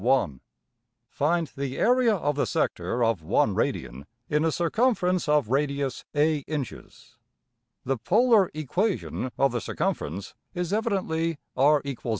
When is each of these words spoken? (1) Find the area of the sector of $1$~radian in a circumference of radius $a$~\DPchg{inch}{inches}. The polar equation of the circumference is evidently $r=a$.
(1) 0.01 0.41
Find 1.11 1.51
the 1.55 1.77
area 1.77 2.15
of 2.15 2.35
the 2.35 2.47
sector 2.47 3.03
of 3.03 3.21
$1$~radian 3.21 4.07
in 4.27 4.43
a 4.43 4.51
circumference 4.51 5.29
of 5.29 5.49
radius 5.49 6.05
$a$~\DPchg{inch}{inches}. 6.15 7.17
The 7.85 7.97
polar 7.97 8.49
equation 8.55 9.29
of 9.37 9.51
the 9.51 9.61
circumference 9.61 10.33
is 10.55 10.73
evidently 10.73 11.37
$r=a$. 11.55 11.95